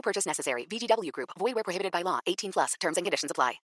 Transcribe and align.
No 0.00 0.02
purchase 0.02 0.26
necessary. 0.26 0.64
VGW 0.70 1.12
Group. 1.12 1.28
Void 1.38 1.54
where 1.54 1.62
prohibited 1.62 1.92
by 1.92 2.02
law. 2.02 2.20
18 2.26 2.52
plus. 2.52 2.74
Terms 2.80 2.96
and 2.96 3.04
conditions 3.04 3.30
apply. 3.30 3.60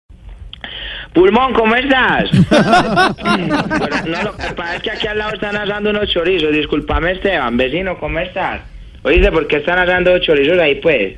Pulmón, 1.14 1.54
¿cómo 1.54 1.76
estás? 1.76 2.32
Bueno, 3.24 3.58
no, 4.08 4.24
lo 4.24 4.38
que 4.38 4.54
pasa 4.56 4.76
es 4.78 4.82
que 4.82 4.92
aquí 4.92 5.08
al 5.08 5.18
lado 5.20 5.34
están 5.34 5.56
asando 5.56 5.92
unos 5.92 6.10
chorizos. 6.10 6.52
Disculpame, 6.52 7.12
Esteban. 7.12 7.56
Vecino, 7.56 8.00
¿cómo 8.00 8.18
estás? 8.18 8.62
Oíste, 9.04 9.32
¿por 9.32 9.46
qué 9.48 9.58
están 9.58 9.78
asando 9.78 10.18
chorizos 10.20 10.58
ahí, 10.58 10.76
pues? 10.82 11.18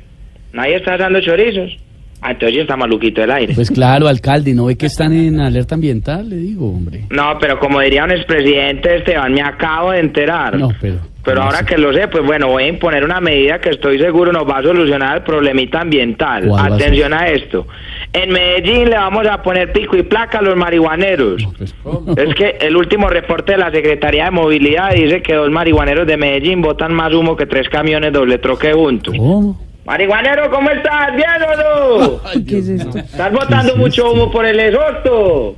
¿Nadie 0.52 0.76
está 0.76 0.94
asando 0.94 1.20
chorizos? 1.20 1.78
Ah, 2.20 2.32
entonces 2.32 2.56
ya 2.56 2.62
está 2.62 2.76
maluquito 2.76 3.22
el 3.22 3.30
aire. 3.30 3.54
Pues 3.54 3.70
claro, 3.70 4.08
alcalde, 4.08 4.52
¿no 4.52 4.66
ve 4.66 4.76
que 4.76 4.86
están 4.86 5.12
en 5.12 5.40
alerta 5.40 5.76
ambiental? 5.76 6.28
Le 6.28 6.36
digo, 6.36 6.68
hombre. 6.68 7.06
No, 7.10 7.38
pero 7.40 7.58
como 7.58 7.80
diría 7.80 8.04
un 8.04 8.10
expresidente, 8.10 8.96
Esteban, 8.96 9.32
me 9.32 9.42
acabo 9.42 9.92
de 9.92 10.00
enterar. 10.00 10.58
No, 10.58 10.72
pero... 10.80 10.98
Pero 11.26 11.42
ahora 11.42 11.64
que 11.64 11.76
lo 11.76 11.92
sé, 11.92 12.06
pues 12.06 12.24
bueno, 12.24 12.46
voy 12.46 12.62
a 12.62 12.68
imponer 12.68 13.02
una 13.04 13.20
medida 13.20 13.60
que 13.60 13.70
estoy 13.70 13.98
seguro 13.98 14.32
nos 14.32 14.48
va 14.48 14.58
a 14.58 14.62
solucionar 14.62 15.16
el 15.16 15.22
problemita 15.24 15.80
ambiental. 15.80 16.48
Atención 16.56 17.12
a 17.12 17.26
esto. 17.26 17.66
En 18.12 18.30
Medellín 18.30 18.88
le 18.88 18.96
vamos 18.96 19.26
a 19.26 19.42
poner 19.42 19.72
pico 19.72 19.96
y 19.96 20.04
placa 20.04 20.38
a 20.38 20.42
los 20.42 20.54
marihuaneros. 20.54 21.42
Pues, 21.58 21.74
Es 22.16 22.34
que 22.36 22.58
el 22.60 22.76
último 22.76 23.10
reporte 23.10 23.52
de 23.52 23.58
la 23.58 23.72
Secretaría 23.72 24.26
de 24.26 24.30
Movilidad 24.30 24.92
dice 24.92 25.20
que 25.20 25.34
dos 25.34 25.50
marihuaneros 25.50 26.06
de 26.06 26.16
Medellín 26.16 26.62
botan 26.62 26.94
más 26.94 27.12
humo 27.12 27.36
que 27.36 27.46
tres 27.46 27.68
camiones 27.68 28.12
doble 28.12 28.38
troque 28.38 28.72
juntos. 28.72 29.12
¿Cómo? 29.18 29.60
Marihuanero, 29.84 30.48
¿cómo 30.50 30.70
estás? 30.70 31.14
¿Bien 31.16 31.28
o 31.42 31.56
no? 31.56 32.20
¿Qué 32.48 32.58
es 32.58 32.68
esto? 32.68 32.98
Estás 32.98 33.32
botando 33.32 33.72
es 33.72 33.78
mucho 33.78 34.12
humo 34.12 34.30
por 34.30 34.46
el 34.46 34.60
exhausto. 34.60 35.56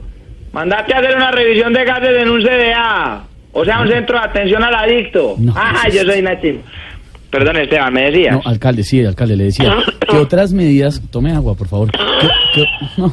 Mandate 0.52 0.94
a 0.94 0.98
hacer 0.98 1.14
una 1.14 1.30
revisión 1.30 1.74
de 1.74 1.84
gases 1.84 2.22
en 2.22 2.30
un 2.30 2.42
CDA. 2.42 3.27
O 3.58 3.64
sea, 3.64 3.80
un 3.80 3.88
centro 3.88 4.18
de 4.18 4.24
atención 4.24 4.62
al 4.62 4.74
adicto. 4.74 5.34
No, 5.38 5.52
ah, 5.56 5.80
pues, 5.82 5.94
yo 5.94 6.02
soy 6.10 6.22
Nachi. 6.22 6.60
Perdón, 7.30 7.56
Esteban, 7.58 7.92
me 7.92 8.10
decías. 8.10 8.34
No, 8.36 8.42
alcalde, 8.44 8.82
sí, 8.84 9.04
alcalde, 9.04 9.36
le 9.36 9.44
decía. 9.44 9.74
¿Qué 10.08 10.16
otras 10.16 10.52
medidas... 10.52 11.02
Tome 11.10 11.32
agua, 11.32 11.54
por 11.54 11.68
favor. 11.68 11.90
¿Qué, 11.92 11.98
qué- 12.54 12.64
no, 12.96 13.12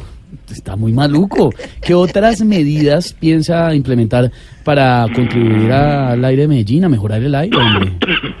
está 0.50 0.74
muy 0.76 0.92
maluco. 0.92 1.52
¿Qué 1.82 1.92
otras 1.94 2.40
medidas 2.42 3.12
piensa 3.12 3.74
implementar 3.74 4.30
para 4.64 5.06
contribuir 5.14 5.70
al 5.70 6.24
aire 6.24 6.42
de 6.42 6.48
Medellín, 6.48 6.84
a 6.84 6.88
mejorar 6.88 7.22
el 7.22 7.34
aire, 7.34 7.56
hombre? 7.56 7.92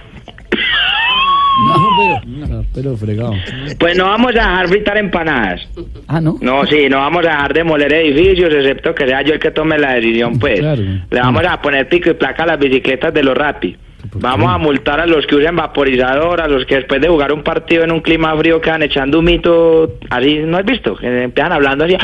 Pero... 2.76 2.96
Fregado. 2.96 3.34
Pues 3.78 3.96
no 3.96 4.04
vamos 4.04 4.32
a 4.32 4.34
dejar 4.34 4.68
fritar 4.68 4.98
empanadas. 4.98 5.66
Ah, 6.06 6.20
¿no? 6.20 6.36
No, 6.40 6.64
sí, 6.66 6.88
no 6.88 6.98
vamos 6.98 7.24
a 7.26 7.30
dejar 7.30 7.54
demoler 7.54 7.92
edificios, 7.92 8.52
excepto 8.52 8.94
que 8.94 9.08
sea 9.08 9.22
yo 9.22 9.34
el 9.34 9.40
que 9.40 9.50
tome 9.50 9.78
la 9.78 9.94
decisión, 9.94 10.38
pues. 10.38 10.60
Claro. 10.60 10.82
Le 11.10 11.20
vamos 11.20 11.42
a 11.44 11.60
poner 11.60 11.88
pico 11.88 12.10
y 12.10 12.14
placa 12.14 12.44
a 12.44 12.46
las 12.46 12.58
bicicletas 12.58 13.12
de 13.12 13.22
los 13.22 13.36
rapi. 13.36 13.76
Vamos 14.14 14.50
a 14.52 14.58
multar 14.58 15.00
a 15.00 15.06
los 15.06 15.26
que 15.26 15.36
usen 15.36 15.56
vaporizador, 15.56 16.40
a 16.40 16.48
los 16.48 16.64
que 16.66 16.76
después 16.76 17.00
de 17.00 17.08
jugar 17.08 17.32
un 17.32 17.42
partido 17.42 17.84
en 17.84 17.92
un 17.92 18.00
clima 18.00 18.36
frío 18.36 18.60
quedan 18.60 18.82
echando 18.82 19.18
un 19.18 19.24
mito 19.26 19.94
así, 20.10 20.38
¿no 20.44 20.58
has 20.58 20.64
visto? 20.64 20.96
Empiezan 21.02 21.52
hablando 21.52 21.84
así, 21.84 21.96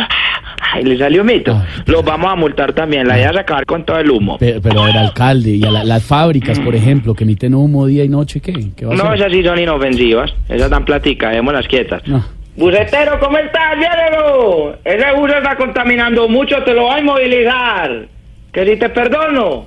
¡ay, 0.73 0.85
le 0.85 0.97
salió 0.99 1.25
mito! 1.25 1.55
Ay. 1.55 1.83
Los 1.87 2.05
vamos 2.05 2.31
a 2.33 2.37
multar 2.37 2.73
también, 2.73 3.07
la 3.09 3.17
idea 3.19 3.31
es 3.31 3.37
acabar 3.37 3.65
con 3.67 3.85
todo 3.85 3.99
el 3.99 4.11
humo. 4.11 4.37
Pero, 4.39 4.61
ver, 4.85 4.97
alcalde, 4.97 5.51
y 5.51 5.65
a 5.65 5.71
la- 5.71 5.85
las 5.85 6.05
fábricas, 6.05 6.59
por 6.61 6.75
ejemplo, 6.75 7.15
que 7.15 7.25
emiten 7.25 7.55
humo 7.55 7.87
día 7.87 8.05
y 8.05 8.09
noche, 8.09 8.41
¿qué? 8.41 8.53
¿Qué 8.77 8.85
va 8.87 8.95
a 8.95 8.97
No, 8.97 9.13
esas 9.15 9.33
sí 9.33 9.43
son 9.43 9.59
inofensivas, 9.59 10.33
esas 10.49 10.71
dan 10.71 10.85
platica, 10.85 11.31
démoslas 11.31 11.67
quietas. 11.69 12.03
No. 12.07 12.25
Bucetero, 12.55 13.19
¿cómo 13.19 13.39
estás? 13.39 13.77
Llévelo. 13.77 14.77
Ese 14.85 15.13
bus 15.17 15.31
está 15.33 15.57
contaminando 15.57 16.29
mucho, 16.29 16.63
te 16.65 16.75
lo 16.75 16.83
voy 16.83 16.97
a 16.97 17.01
inmovilizar. 17.01 18.07
Que 18.53 18.67
si 18.67 18.77
te 18.77 18.91
perdono. 18.91 19.67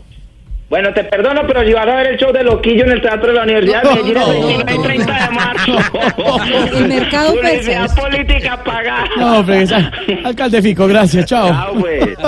Bueno, 0.67 0.91
te 0.93 1.03
perdono, 1.03 1.41
pero 1.47 1.63
si 1.63 1.73
vas 1.73 1.87
a 1.87 1.95
ver 1.95 2.07
el 2.07 2.17
show 2.17 2.33
de 2.33 2.43
Loquillo 2.43 2.85
en 2.85 2.91
el 2.93 3.01
Teatro 3.01 3.27
de 3.27 3.33
la 3.35 3.43
Universidad 3.43 3.83
de 3.83 3.89
Medellín 4.03 4.17
el 4.17 4.63
29 4.65 4.73
y 4.73 4.83
30 4.83 5.13
de 5.13 5.29
marzo. 5.31 5.77
El 6.77 6.87
mercado 6.87 7.33
Publicidad 7.35 7.95
política 7.95 8.63
pagada. 8.63 9.05
No, 9.17 9.45
pues, 9.45 9.71
al- 9.71 9.91
alcalde 10.25 10.61
Fico, 10.63 10.87
gracias, 10.87 11.25
chao. 11.25 11.49
Chao, 11.49 11.73
pues. 11.79 12.17